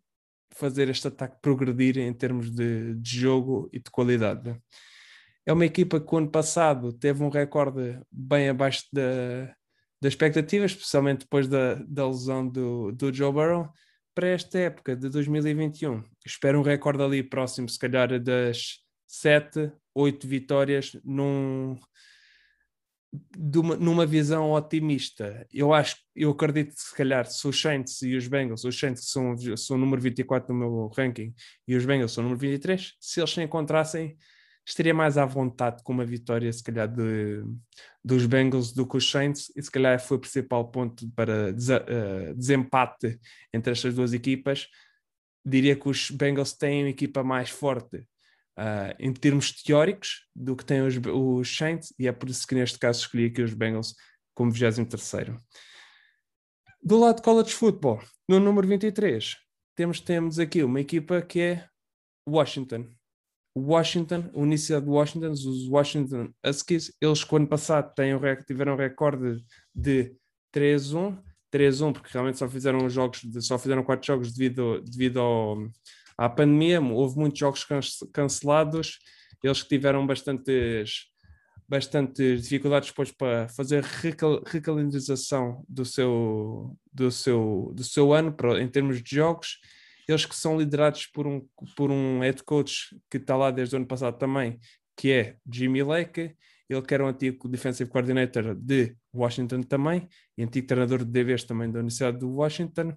fazer 0.52 0.88
este 0.88 1.08
ataque 1.08 1.38
progredir 1.40 1.98
em 1.98 2.12
termos 2.12 2.50
de, 2.50 2.94
de 2.94 3.18
jogo 3.18 3.68
e 3.72 3.78
de 3.78 3.90
qualidade. 3.90 4.56
É 5.46 5.52
uma 5.52 5.64
equipa 5.64 5.98
que 5.98 6.14
o 6.14 6.18
ano 6.18 6.30
passado 6.30 6.92
teve 6.92 7.22
um 7.22 7.28
recorde 7.28 8.00
bem 8.10 8.48
abaixo 8.48 8.84
da, 8.92 9.52
das 10.00 10.12
expectativas, 10.12 10.72
especialmente 10.72 11.20
depois 11.20 11.46
da, 11.46 11.74
da 11.74 12.06
lesão 12.06 12.48
do, 12.48 12.92
do 12.92 13.12
Joe 13.12 13.32
Burrow, 13.32 13.68
para 14.14 14.28
esta 14.28 14.58
época 14.58 14.96
de 14.96 15.08
2021. 15.08 16.02
Espero 16.24 16.58
um 16.58 16.62
recorde 16.62 17.02
ali 17.02 17.22
próximo, 17.22 17.68
se 17.68 17.78
calhar, 17.78 18.18
das 18.20 18.80
7, 19.06 19.72
8 19.94 20.26
vitórias 20.26 20.96
num, 21.04 21.76
uma, 23.56 23.76
numa 23.76 24.06
visão 24.06 24.52
otimista. 24.52 25.46
Eu 25.52 25.72
acho, 25.74 25.96
eu 26.14 26.30
acredito 26.30 26.74
que 26.74 26.80
se 26.80 26.94
calhar 26.94 27.26
se 27.26 27.46
os 27.46 27.60
Saints 27.60 28.02
e 28.02 28.14
os 28.14 28.26
Bengals, 28.26 28.64
os 28.64 28.78
Saints 28.78 29.10
são, 29.10 29.36
são 29.56 29.76
o 29.76 29.80
número 29.80 30.00
24 30.00 30.54
no 30.54 30.58
meu 30.58 30.88
ranking 30.96 31.34
e 31.66 31.74
os 31.74 31.84
Bengals 31.84 32.12
são 32.12 32.22
o 32.22 32.28
número 32.28 32.40
23, 32.40 32.94
se 32.98 33.20
eles 33.20 33.30
se 33.30 33.42
encontrassem 33.42 34.16
estaria 34.70 34.94
mais 34.94 35.18
à 35.18 35.24
vontade 35.24 35.82
com 35.82 35.92
uma 35.92 36.04
vitória, 36.04 36.52
se 36.52 36.62
calhar, 36.62 36.88
de, 36.88 37.42
dos 38.04 38.26
Bengals 38.26 38.72
do 38.72 38.86
que 38.86 38.96
os 38.96 39.10
Saints, 39.10 39.52
e 39.56 39.62
se 39.62 39.70
calhar 39.70 39.98
foi 40.00 40.16
o 40.16 40.20
principal 40.20 40.70
ponto 40.70 41.10
para 41.14 41.50
uh, 41.50 42.34
desempate 42.34 43.18
entre 43.52 43.72
estas 43.72 43.94
duas 43.94 44.12
equipas. 44.12 44.68
Diria 45.44 45.76
que 45.76 45.88
os 45.88 46.10
Bengals 46.10 46.52
têm 46.52 46.84
uma 46.84 46.90
equipa 46.90 47.22
mais 47.22 47.50
forte 47.50 47.96
uh, 47.96 48.94
em 48.98 49.12
termos 49.12 49.62
teóricos 49.62 50.26
do 50.34 50.54
que 50.54 50.64
têm 50.64 50.82
os, 50.82 50.94
os 50.96 51.56
Saints, 51.56 51.92
e 51.98 52.06
é 52.06 52.12
por 52.12 52.28
isso 52.28 52.46
que 52.46 52.54
neste 52.54 52.78
caso 52.78 53.00
escolhi 53.00 53.26
aqui 53.26 53.42
os 53.42 53.54
Bengals 53.54 53.94
como 54.34 54.50
23. 54.50 55.36
Do 56.82 56.98
lado 56.98 57.16
de 57.16 57.22
college 57.22 57.52
football, 57.52 58.00
no 58.28 58.40
número 58.40 58.66
23, 58.66 59.36
temos, 59.74 60.00
temos 60.00 60.38
aqui 60.38 60.62
uma 60.62 60.80
equipa 60.80 61.20
que 61.20 61.40
é 61.40 61.68
Washington. 62.28 62.88
Washington, 63.56 64.30
a 64.34 64.38
Universidade 64.38 64.84
de 64.84 64.90
Washington, 64.90 65.30
os 65.30 65.68
Washington 65.68 66.32
Huskies, 66.44 66.92
eles 67.00 67.24
que 67.24 67.36
ano 67.36 67.46
passado 67.46 67.92
têm 67.94 68.12
tiveram 68.46 68.74
um 68.74 68.76
recorde 68.76 69.44
de 69.74 70.14
3-1, 70.54 71.18
3-1 71.52 71.92
porque 71.92 72.10
realmente 72.12 72.38
só 72.38 72.48
fizeram 72.48 72.88
jogos, 72.88 73.22
só 73.40 73.58
fizeram 73.58 73.82
quatro 73.82 74.06
jogos 74.06 74.32
devido, 74.32 74.80
devido 74.82 75.20
ao, 75.20 75.68
à 76.16 76.28
pandemia, 76.28 76.80
houve 76.80 77.18
muitos 77.18 77.40
jogos 77.40 77.66
cancelados, 78.12 78.98
eles 79.42 79.62
que 79.62 79.68
tiveram 79.70 80.06
bastantes, 80.06 81.06
bastantes 81.68 82.42
dificuldades 82.42 82.90
depois 82.90 83.10
para 83.10 83.48
fazer 83.48 83.82
recal, 83.82 84.42
recalendarização 84.46 85.64
do 85.68 85.84
seu, 85.84 86.76
do 86.92 87.10
seu, 87.10 87.72
do 87.74 87.82
seu 87.82 88.12
ano 88.12 88.32
para, 88.32 88.62
em 88.62 88.68
termos 88.68 89.02
de 89.02 89.16
jogos, 89.16 89.58
eles 90.10 90.26
que 90.26 90.34
são 90.34 90.58
liderados 90.58 91.06
por 91.06 91.26
um, 91.26 91.46
por 91.76 91.90
um 91.90 92.20
head 92.20 92.42
coach 92.42 92.96
que 93.10 93.16
está 93.16 93.36
lá 93.36 93.50
desde 93.50 93.74
o 93.74 93.78
ano 93.78 93.86
passado 93.86 94.18
também, 94.18 94.58
que 94.96 95.12
é 95.12 95.36
Jimmy 95.50 95.82
Lake, 95.82 96.36
ele 96.68 96.82
que 96.82 96.94
era 96.94 97.04
um 97.04 97.08
antigo 97.08 97.48
defensive 97.48 97.90
coordinator 97.90 98.54
de 98.54 98.96
Washington 99.14 99.62
também, 99.62 100.08
e 100.38 100.42
antigo 100.42 100.66
treinador 100.66 100.98
de 100.98 101.10
DVs 101.10 101.44
também 101.44 101.70
da 101.70 101.80
Universidade 101.80 102.18
de 102.18 102.24
Washington. 102.24 102.94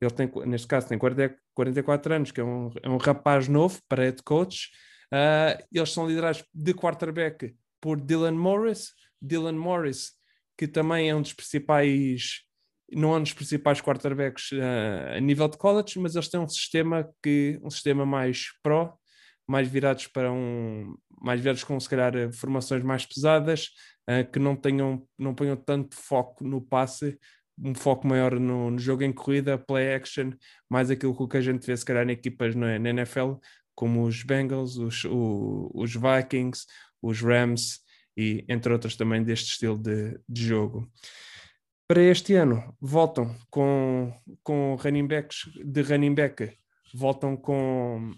Ele 0.00 0.10
tem, 0.10 0.30
neste 0.46 0.66
caso, 0.66 0.88
tem 0.88 0.98
40, 0.98 1.36
44 1.54 2.14
anos, 2.14 2.32
que 2.32 2.40
é 2.40 2.44
um, 2.44 2.70
é 2.82 2.88
um 2.88 2.96
rapaz 2.96 3.48
novo 3.48 3.78
para 3.86 4.04
head 4.04 4.22
coach. 4.22 4.70
Uh, 5.12 5.62
eles 5.70 5.92
são 5.92 6.08
liderados 6.08 6.42
de 6.54 6.72
quarterback 6.72 7.54
por 7.80 8.00
Dylan 8.00 8.32
Morris. 8.32 8.92
Dylan 9.20 9.52
Morris, 9.52 10.12
que 10.56 10.66
também 10.66 11.10
é 11.10 11.14
um 11.14 11.20
dos 11.20 11.34
principais, 11.34 12.42
não 12.92 13.14
um 13.14 13.22
dos 13.22 13.32
principais 13.32 13.80
quarterbacks 13.80 14.50
uh, 14.52 15.16
a 15.16 15.20
nível 15.20 15.48
de 15.48 15.56
college, 15.56 15.98
mas 15.98 16.14
eles 16.14 16.28
têm 16.28 16.40
um 16.40 16.48
sistema 16.48 17.08
que 17.22 17.58
um 17.62 17.70
sistema 17.70 18.04
mais 18.04 18.46
pro, 18.62 18.92
mais 19.46 19.68
virados 19.68 20.06
para 20.06 20.32
um, 20.32 20.94
mais 21.20 21.40
virados 21.40 21.64
com 21.64 21.78
se 21.78 21.88
calhar 21.88 22.12
formações 22.32 22.82
mais 22.82 23.06
pesadas, 23.06 23.68
uh, 24.08 24.30
que 24.30 24.38
não 24.38 24.56
tenham, 24.56 25.06
não 25.18 25.34
ponham 25.34 25.56
tanto 25.56 25.96
foco 25.96 26.44
no 26.44 26.60
passe, 26.60 27.18
um 27.62 27.74
foco 27.74 28.06
maior 28.06 28.38
no, 28.38 28.70
no, 28.70 28.78
jogo 28.78 29.02
em 29.02 29.12
corrida, 29.12 29.58
play 29.58 29.94
action, 29.94 30.32
mais 30.68 30.90
aquilo 30.90 31.28
que 31.28 31.36
a 31.36 31.40
gente 31.40 31.66
vê 31.66 31.76
se 31.76 31.84
calhar 31.84 32.08
em 32.08 32.12
equipas 32.12 32.54
na, 32.54 32.78
na 32.78 32.90
NFL, 32.90 33.34
como 33.74 34.04
os 34.04 34.22
Bengals, 34.22 34.76
os, 34.76 35.04
o, 35.04 35.70
os 35.74 35.92
Vikings, 35.94 36.66
os 37.02 37.20
Rams 37.20 37.80
e 38.16 38.44
entre 38.48 38.72
outros 38.72 38.96
também 38.96 39.22
deste 39.22 39.52
estilo 39.52 39.78
de, 39.78 40.18
de 40.28 40.46
jogo. 40.46 40.90
Para 41.90 42.02
este 42.02 42.36
ano 42.36 42.72
voltam 42.80 43.34
com, 43.50 44.14
com 44.44 44.76
running 44.76 45.08
backs 45.08 45.50
de 45.56 45.82
running 45.82 46.14
back, 46.14 46.56
voltam 46.94 47.36
com 47.36 48.12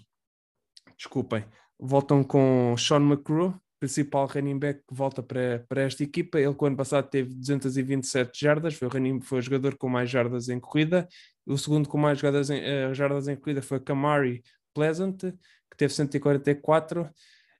desculpem, 0.95 1.43
voltam 1.79 2.23
com 2.23 2.75
Sean 2.77 2.99
McCrew, 2.99 3.59
principal 3.79 4.27
running 4.27 4.59
back 4.59 4.81
que 4.87 4.93
volta 4.93 5.23
para, 5.23 5.65
para 5.67 5.81
esta 5.81 6.03
equipa. 6.03 6.39
Ele, 6.39 6.53
que 6.53 6.65
ano 6.67 6.77
passado, 6.77 7.09
teve 7.09 7.33
227 7.33 8.39
jardas, 8.39 8.75
foi 8.75 8.87
o, 8.87 8.91
running, 8.91 9.19
foi 9.21 9.39
o 9.39 9.41
jogador 9.41 9.75
com 9.75 9.89
mais 9.89 10.07
jardas 10.07 10.49
em 10.49 10.59
corrida. 10.59 11.07
O 11.43 11.57
segundo 11.57 11.89
com 11.89 11.97
mais 11.97 12.19
jardas 12.19 12.51
em, 12.51 12.59
uh, 12.59 12.93
jardas 12.93 13.27
em 13.27 13.35
corrida 13.35 13.63
foi 13.63 13.79
Kamari 13.79 14.43
Pleasant, 14.71 15.17
que 15.17 15.77
teve 15.77 15.91
144, 15.91 17.09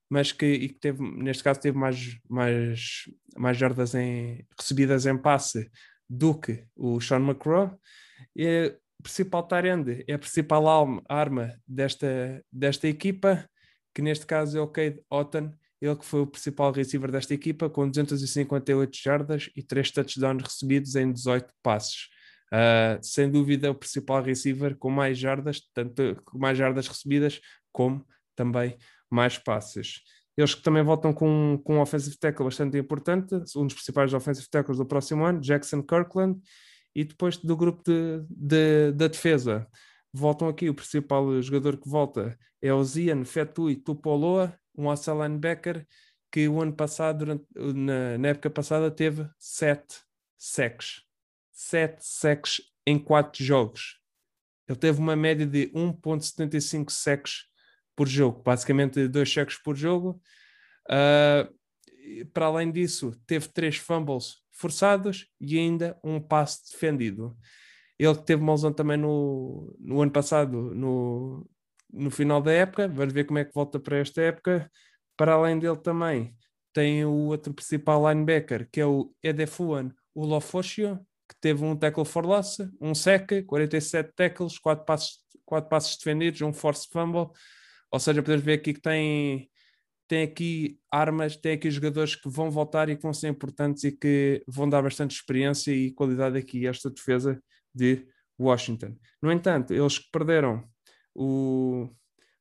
mas 0.08 0.32
que, 0.32 0.46
e 0.46 0.70
que 0.70 0.80
teve, 0.80 1.02
neste 1.02 1.44
caso, 1.44 1.60
teve 1.60 1.76
mais, 1.76 2.20
mais, 2.30 3.10
mais 3.36 3.58
jardas 3.58 3.96
em, 3.96 4.46
recebidas 4.56 5.08
em 5.08 5.18
passe 5.18 5.72
que 6.42 6.66
o 6.76 7.00
Sean 7.00 7.20
McCrow. 7.22 7.80
E, 8.36 8.76
principal 9.04 9.44
tarende 9.44 10.04
é 10.08 10.14
a 10.14 10.20
principal 10.20 10.64
arma 11.10 11.54
desta, 11.68 12.44
desta 12.52 12.88
equipa, 12.88 13.48
que 13.94 14.02
neste 14.02 14.26
caso 14.26 14.58
é 14.58 14.62
o 14.62 14.68
Cade 14.68 15.04
Otton, 15.10 15.52
ele 15.82 15.96
que 15.98 16.06
foi 16.06 16.22
o 16.22 16.28
principal 16.28 16.72
receiver 16.72 17.12
desta 17.12 17.34
equipa, 17.34 17.70
com 17.70 17.88
258 17.88 18.98
jardas 18.98 19.50
e 19.56 19.62
3 19.62 19.92
touchdowns 19.92 20.44
recebidos 20.44 20.96
em 20.96 21.12
18 21.12 21.54
passes. 21.62 22.08
Uh, 22.48 22.98
sem 23.02 23.30
dúvida, 23.30 23.70
o 23.70 23.76
principal 23.76 24.24
receiver 24.24 24.78
com 24.78 24.90
mais 24.90 25.18
jardas, 25.18 25.60
tanto 25.74 26.22
com 26.24 26.38
mais 26.38 26.58
jardas 26.58 26.88
recebidas, 26.88 27.42
como 27.72 28.06
também 28.36 28.78
mais 29.10 29.38
passes. 29.38 30.02
Eles 30.36 30.56
que 30.56 30.64
também 30.64 30.84
voltam 30.84 31.14
com, 31.14 31.60
com 31.64 31.78
um 31.78 31.82
offensive 31.82 32.18
tackle 32.18 32.46
bastante 32.46 32.78
importante, 32.78 33.36
um 33.56 33.68
dos 33.68 33.76
principais 33.76 34.14
offensive 34.14 34.50
tackles 34.50 34.78
do 34.78 34.86
próximo 34.86 35.24
ano, 35.24 35.40
Jackson 35.40 35.82
Kirkland, 35.84 36.40
e 36.96 37.04
depois 37.04 37.38
do 37.38 37.56
grupo 37.56 37.84
de, 37.84 38.24
de, 38.30 38.92
da 38.94 39.08
defesa. 39.08 39.68
Voltam 40.12 40.48
aqui, 40.48 40.70
o 40.70 40.74
principal 40.74 41.42
jogador 41.42 41.78
que 41.78 41.90
volta 41.90 42.38
é 42.62 42.74
o 42.74 42.84
Zian 42.84 43.26
Fetui 43.26 43.76
Tupoloa, 43.76 44.54
um 44.76 44.90
outside 44.90 45.18
linebacker 45.18 45.86
que 46.32 46.48
o 46.48 46.62
ano 46.62 46.74
passado, 46.74 47.20
durante, 47.20 47.46
na, 47.56 48.18
na 48.18 48.28
época 48.30 48.50
passada, 48.50 48.90
teve 48.90 49.28
sete 49.38 50.02
sacks. 50.38 51.04
Sete 51.52 52.04
sacks 52.04 52.60
em 52.88 52.98
quatro 52.98 53.44
jogos. 53.44 54.00
Ele 54.68 54.78
teve 54.78 55.00
uma 55.00 55.16
média 55.16 55.46
de 55.46 55.68
1.75 55.74 56.90
sacks 56.90 57.46
por 57.96 58.08
jogo, 58.08 58.42
basicamente 58.44 59.08
dois 59.08 59.32
sacks 59.32 59.58
por 59.58 59.76
jogo. 59.76 60.22
Uh, 60.90 61.54
para 62.34 62.48
além 62.48 62.72
disso, 62.72 63.12
teve 63.26 63.48
três 63.48 63.78
fumbles 63.78 64.38
forçados 64.52 65.28
e 65.40 65.58
ainda 65.58 65.98
um 66.04 66.20
passe 66.20 66.72
defendido. 66.72 67.36
Ele 67.98 68.16
teve 68.16 68.42
uma 68.42 68.54
lesão 68.54 68.74
também 68.74 68.98
no, 68.98 69.76
no 69.80 70.02
ano 70.02 70.12
passado, 70.12 70.74
no, 70.76 71.48
no 71.92 72.12
final 72.12 72.42
da 72.42 72.52
época. 72.52 72.88
Vamos 72.88 73.14
ver 73.14 73.26
como 73.26 73.40
é 73.40 73.46
que 73.46 73.54
volta 73.54 73.80
para 73.80 73.98
esta 73.98 74.22
época. 74.22 74.70
Para 75.16 75.34
além 75.34 75.60
dele 75.60 75.78
também 75.78 76.36
tem 76.74 77.06
o 77.06 77.28
outro 77.28 77.54
principal 77.54 78.10
linebacker, 78.10 78.68
que 78.72 78.82
é 78.82 78.86
o 78.86 79.14
Edefuan 79.22 79.94
Ulofoshio, 80.16 81.00
que 81.30 81.36
teve 81.40 81.64
um 81.64 81.76
tackle 81.76 82.04
for 82.04 82.26
loss, 82.26 82.58
um 82.82 82.96
sec, 82.96 83.46
47 83.46 84.12
tackles, 84.16 84.58
4 84.58 84.84
passos, 84.84 85.20
4 85.46 85.70
passos 85.70 85.98
defendidos, 85.98 86.42
um 86.42 86.52
force 86.52 86.88
fumble. 86.92 87.30
Ou 87.94 88.00
seja, 88.00 88.24
podemos 88.24 88.44
ver 88.44 88.54
aqui 88.54 88.74
que 88.74 88.82
tem 88.82 89.50
tem 90.08 90.24
aqui 90.24 90.80
armas, 90.92 91.38
tem 91.38 91.54
aqui 91.54 91.72
jogadores 91.72 92.16
que 92.16 92.30
vão 92.30 92.52
voltar 92.52 92.90
e 92.90 92.96
que 92.96 93.02
vão 93.02 93.14
ser 93.14 93.30
importantes 93.30 93.84
e 93.84 93.92
que 93.92 94.44
vão 94.48 94.68
dar 94.68 94.82
bastante 94.82 95.16
experiência 95.16 95.72
e 95.72 95.92
qualidade 95.92 96.38
aqui 96.38 96.68
a 96.68 96.72
esta 96.72 96.90
defesa 96.90 97.42
de 97.74 98.06
Washington. 98.40 98.96
No 99.22 99.32
entanto, 99.32 99.74
eles 99.74 100.00
perderam 100.00 100.64
o 101.16 101.90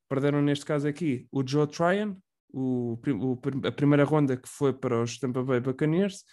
perderam 0.09 0.43
neste 0.43 0.65
caso 0.65 0.89
aqui 0.89 1.27
o 1.31 1.47
Joe 1.47 1.67
Tryon, 1.67 2.17
o, 2.53 2.99
o, 3.07 3.39
a 3.67 3.73
primeira 3.73 4.05
ronda 4.05 4.37
que 4.37 4.49
foi 4.49 4.73
para 4.73 5.03
os 5.03 5.19
Tampa 5.19 5.43
Bay 5.43 5.61
Buccaneers, 5.61 6.25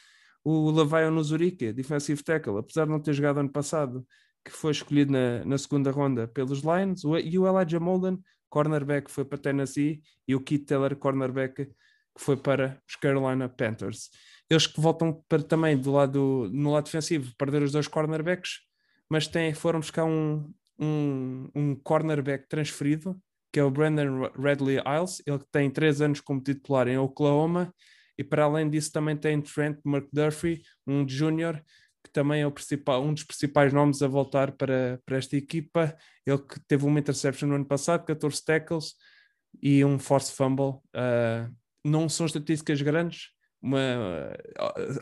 o 0.43 0.71
Lavaio 0.71 1.11
Nuzurique, 1.11 1.73
defensive 1.73 2.23
tackle, 2.23 2.57
apesar 2.57 2.85
de 2.85 2.91
não 2.91 3.01
ter 3.01 3.13
jogado 3.13 3.39
ano 3.39 3.51
passado, 3.51 4.05
que 4.43 4.51
foi 4.51 4.71
escolhido 4.71 5.11
na, 5.11 5.45
na 5.45 5.57
segunda 5.57 5.91
ronda 5.91 6.27
pelos 6.27 6.61
Lions, 6.61 7.03
o, 7.03 7.17
e 7.17 7.37
o 7.37 7.47
Elijah 7.47 7.79
Molden, 7.79 8.17
cornerback 8.49 9.09
foi 9.09 9.25
para 9.25 9.37
Tennessee 9.37 10.01
e 10.27 10.35
o 10.35 10.41
Keith 10.41 10.65
Taylor, 10.65 10.95
cornerback, 10.95 11.65
que 11.65 11.73
foi 12.17 12.35
para 12.37 12.81
os 12.87 12.95
Carolina 12.95 13.47
Panthers. 13.47 14.09
Eles 14.49 14.67
que 14.67 14.81
voltam 14.81 15.23
para, 15.27 15.43
também 15.43 15.77
do 15.77 15.91
lado, 15.91 16.49
no 16.51 16.71
lado 16.71 16.85
defensivo, 16.85 17.33
perder 17.37 17.61
os 17.61 17.71
dois 17.71 17.87
cornerbacks, 17.87 18.59
mas 19.09 19.27
têm, 19.27 19.53
foram 19.53 19.79
buscar 19.79 20.05
um, 20.05 20.51
um, 20.79 21.49
um 21.53 21.75
cornerback 21.75 22.47
transferido, 22.47 23.19
que 23.51 23.59
é 23.59 23.63
o 23.63 23.71
Brandon 23.71 24.29
Redley 24.37 24.77
Isles, 24.77 25.21
ele 25.25 25.39
tem 25.51 25.69
três 25.69 26.01
anos 26.01 26.21
como 26.21 26.41
titular 26.41 26.87
em 26.87 26.97
Oklahoma, 26.97 27.73
e 28.17 28.23
para 28.23 28.43
além 28.43 28.69
disso 28.69 28.91
também 28.91 29.15
tem 29.15 29.41
Trent 29.41 29.79
McDuffie, 29.85 30.61
um 30.85 31.07
júnior 31.07 31.63
que 32.09 32.13
também 32.13 32.41
é 32.41 32.47
um 32.47 33.13
dos 33.13 33.23
principais 33.23 33.71
nomes 33.71 34.01
a 34.01 34.07
voltar 34.07 34.51
para, 34.51 34.99
para 35.05 35.17
esta 35.17 35.37
equipa. 35.37 35.95
Ele 36.25 36.39
que 36.39 36.59
teve 36.67 36.85
uma 36.85 36.99
interception 36.99 37.47
no 37.47 37.55
ano 37.55 37.65
passado, 37.65 38.05
14 38.05 38.43
tackles 38.43 38.95
e 39.61 39.85
um 39.85 39.99
force 39.99 40.33
fumble. 40.33 40.79
Uh, 40.95 41.53
não 41.85 42.09
são 42.09 42.25
estatísticas 42.25 42.81
grandes, 42.81 43.29
uma, 43.61 44.33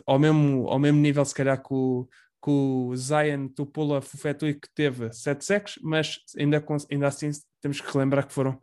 ao, 0.06 0.18
mesmo, 0.18 0.68
ao 0.68 0.78
mesmo 0.78 1.00
nível, 1.00 1.24
se 1.24 1.34
calhar, 1.34 1.60
que 1.60 1.72
o, 1.72 2.08
que 2.42 2.50
o 2.50 2.94
Zion 2.94 3.48
Tupula 3.48 4.00
Fufetui, 4.00 4.54
que 4.54 4.68
teve 4.74 5.12
7 5.12 5.44
sacks, 5.44 5.78
mas 5.82 6.18
ainda, 6.38 6.64
ainda 6.90 7.06
assim 7.06 7.30
temos 7.60 7.80
que 7.80 7.92
relembrar 7.92 8.26
que 8.26 8.32
foram 8.32 8.60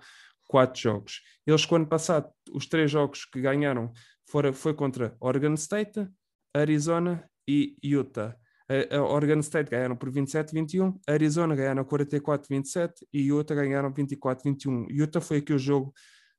quatro 0.48 0.80
jogos. 0.80 1.22
Eles, 1.46 1.68
no 1.70 1.75
ano 1.78 1.88
passado, 1.88 2.30
os 2.52 2.68
três 2.68 2.90
jogos 2.92 3.25
que 3.25 3.42
ganharam 3.42 3.92
foram, 4.30 4.54
foi 4.54 4.74
contra 4.74 5.16
Oregon 5.20 5.54
State, 5.56 6.08
Arizona 6.54 7.30
e 7.48 7.75
Utah. 7.84 8.36
A, 8.68 9.02
Oregon 9.02 9.40
State 9.40 9.70
ganharam 9.70 9.96
por 9.96 10.12
27-21, 10.12 11.00
Arizona 11.08 11.56
ganharam 11.56 11.84
44-27 11.86 12.92
e 13.14 13.28
Utah 13.28 13.56
ganharam 13.56 13.94
24-21. 13.94 14.88
Utah 14.90 15.22
foi 15.22 15.38
aqui 15.38 15.54
o 15.54 15.60
jogo, 15.60 15.94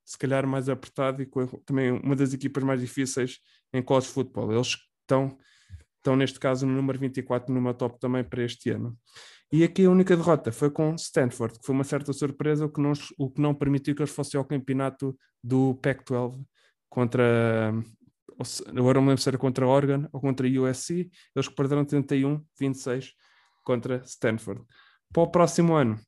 se 0.05 0.19
calhar, 0.19 0.47
mais 0.47 0.69
apertado 0.69 1.23
e 1.23 1.27
com, 1.27 1.47
também 1.65 1.93
uma 1.93 2.17
das 2.17 2.33
equipas 2.35 2.65
mais 2.65 2.81
difíceis 2.81 3.39
em 3.73 3.83
college 3.83 4.09
football. 4.09 4.53
Eles 4.53 4.77
estão 5.03 5.37
estão 6.07 6.15
neste 6.15 6.39
caso 6.39 6.65
no 6.67 6.73
número 6.73 6.99
24 7.01 7.53
no 7.53 7.61
meu 7.61 7.75
top 7.75 7.99
também 7.99 8.23
para 8.23 8.45
este 8.45 8.71
ano. 8.71 8.97
E 9.53 9.65
aqui 9.65 9.85
a 9.85 9.91
única 9.91 10.17
derrota 10.17 10.53
foi 10.53 10.71
com 10.71 10.95
Stanford, 10.95 11.59
que 11.59 11.67
foi 11.67 11.75
uma 11.75 11.85
certa 11.85 12.13
surpresa, 12.13 12.67
o 12.67 12.69
que 12.69 12.81
não, 12.81 12.93
o 13.19 13.31
que 13.31 13.41
não 13.41 13.55
permitiu 13.55 13.95
que 13.95 14.03
eles 14.03 14.13
fossem 14.13 14.39
ao 14.39 14.45
campeonato 14.45 15.17
do 15.43 15.75
Pac-12 15.77 16.45
contra. 16.89 17.73
Agora 18.69 19.01
não 19.01 19.09
lembro 19.09 19.23
se 19.23 19.29
era 19.29 19.39
contra 19.39 19.67
Oregon 19.67 20.09
ou 20.13 20.21
contra 20.21 20.47
USC. 20.47 21.11
Eles 21.35 21.49
perderam 21.49 21.85
31-26 21.85 23.11
contra 23.65 24.03
Stanford. 24.05 24.63
Para 25.13 25.23
o 25.23 25.31
próximo 25.31 25.75
ano, 25.75 25.99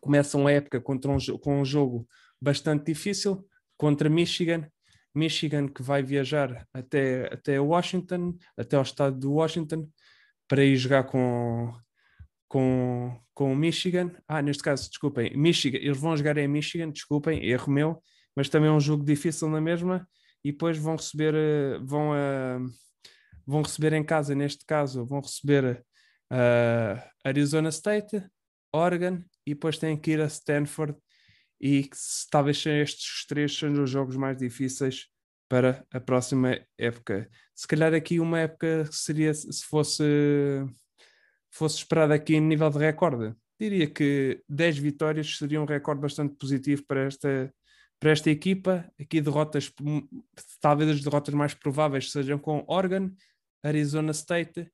começam 0.00 0.46
a 0.46 0.52
época 0.52 0.80
contra 0.80 1.10
um, 1.10 1.18
com 1.38 1.60
um 1.60 1.64
jogo 1.64 2.06
bastante 2.40 2.86
difícil 2.86 3.46
contra 3.76 4.08
Michigan. 4.08 4.66
Michigan 5.14 5.68
que 5.68 5.82
vai 5.82 6.02
viajar 6.02 6.66
até, 6.72 7.32
até 7.32 7.60
Washington, 7.60 8.36
até 8.56 8.76
ao 8.76 8.82
estado 8.82 9.18
de 9.18 9.26
Washington, 9.26 9.88
para 10.48 10.64
ir 10.64 10.76
jogar 10.76 11.04
com, 11.04 11.72
com, 12.48 13.20
com 13.34 13.54
Michigan. 13.54 14.10
Ah, 14.26 14.40
neste 14.40 14.62
caso, 14.62 14.88
desculpem, 14.88 15.36
Michigan, 15.36 15.78
eles 15.78 15.98
vão 15.98 16.16
jogar 16.16 16.38
em 16.38 16.48
Michigan, 16.48 16.90
desculpem, 16.90 17.44
erro 17.44 17.70
meu, 17.70 18.02
mas 18.34 18.48
também 18.48 18.70
é 18.70 18.72
um 18.72 18.80
jogo 18.80 19.04
difícil 19.04 19.48
na 19.48 19.60
mesma. 19.60 20.08
E 20.44 20.52
depois 20.52 20.76
vão 20.76 20.96
receber, 20.96 21.34
eh, 21.34 21.78
vão, 21.82 22.10
uh, 22.10 22.70
vão 23.46 23.62
receber 23.62 23.92
em 23.92 24.04
casa, 24.04 24.34
neste 24.34 24.64
caso, 24.64 25.06
vão 25.06 25.20
receber 25.20 25.84
uh, 26.32 27.02
Arizona 27.24 27.68
State, 27.68 28.24
Oregon 28.72 29.22
e 29.46 29.54
depois 29.54 29.78
têm 29.78 29.96
que 29.96 30.12
ir 30.12 30.20
a 30.20 30.26
Stanford 30.26 30.96
e 31.60 31.88
talvez 32.30 32.64
estes 32.66 33.24
três 33.26 33.56
sejam 33.56 33.84
os 33.84 33.90
jogos 33.90 34.16
mais 34.16 34.36
difíceis 34.36 35.06
para 35.48 35.86
a 35.92 36.00
próxima 36.00 36.58
época. 36.78 37.28
Se 37.54 37.68
calhar 37.68 37.94
aqui 37.94 38.18
uma 38.18 38.40
época 38.40 38.88
seria 38.90 39.32
se 39.32 39.64
fosse 39.64 40.02
fosse 41.52 41.76
esperada 41.76 42.14
aqui 42.14 42.34
em 42.34 42.40
nível 42.40 42.70
de 42.70 42.78
recorde. 42.78 43.36
Diria 43.60 43.86
que 43.86 44.42
10 44.48 44.78
vitórias 44.78 45.36
seria 45.36 45.60
um 45.60 45.66
recorde 45.66 46.00
bastante 46.00 46.34
positivo 46.36 46.82
para 46.86 47.04
esta 47.04 47.52
para 48.02 48.10
esta 48.10 48.28
equipa. 48.28 48.84
Aqui 49.00 49.20
derrotas, 49.20 49.72
talvez 50.60 50.90
as 50.90 51.00
derrotas 51.00 51.32
mais 51.32 51.54
prováveis 51.54 52.10
sejam 52.10 52.36
com 52.36 52.64
Oregon, 52.66 53.12
Arizona 53.62 54.10
State 54.10 54.68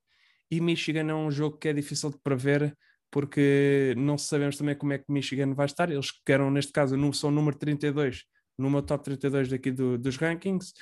e 0.49 0.59
Michigan 0.59 1.11
é 1.11 1.13
um 1.13 1.29
jogo 1.29 1.55
que 1.55 1.67
é 1.67 1.73
difícil 1.73 2.09
de 2.09 2.17
prever 2.17 2.75
porque 3.11 3.93
não 3.95 4.17
sabemos 4.17 4.57
também 4.57 4.75
como 4.75 4.93
é 4.93 4.97
que 4.97 5.11
Michigan 5.11 5.53
vai 5.53 5.67
estar. 5.67 5.91
Eles 5.91 6.09
querem, 6.25 6.49
neste 6.49 6.71
caso, 6.71 6.95
são 7.13 7.29
número 7.29 7.55
32, 7.55 8.23
no 8.57 8.67
meu 8.67 8.81
top 8.81 9.03
32 9.03 9.47
daqui 9.47 9.71
do, 9.71 9.95
dos 9.95 10.17
rankings, 10.17 10.73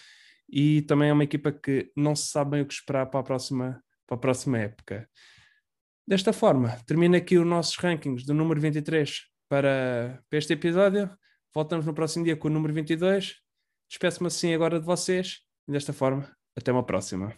e 0.50 0.82
também 0.84 1.10
é 1.10 1.14
uma 1.14 1.26
equipa 1.26 1.52
que 1.52 1.92
não 1.98 2.16
se 2.16 2.30
sabe 2.30 2.52
bem 2.52 2.62
o 2.62 2.66
que 2.66 2.74
esperar 2.74 3.08
para 3.08 3.20
a 3.20 3.24
próxima, 3.24 3.84
para 4.06 4.16
a 4.16 4.20
próxima 4.20 4.58
época. 4.58 5.10
Desta 6.08 6.32
forma, 6.32 6.78
termina 6.86 7.18
aqui 7.18 7.38
os 7.38 7.46
nossos 7.46 7.76
rankings 7.76 8.26
do 8.26 8.34
número 8.34 8.60
23 8.62 9.26
para, 9.50 10.24
para 10.30 10.40
este 10.40 10.54
episódio. 10.54 11.10
Voltamos 11.54 11.86
no 11.86 11.94
próximo 11.94 12.26
dia 12.26 12.36
com 12.38 12.48
o 12.48 12.52
número 12.52 12.74
22. 12.74 13.36
Despeço-me 13.90 14.28
assim 14.28 14.54
agora 14.54 14.80
de 14.80 14.86
vocês. 14.86 15.42
E 15.68 15.72
desta 15.72 15.94
forma, 15.94 16.32
até 16.56 16.72
uma 16.72 16.86
próxima. 16.86 17.36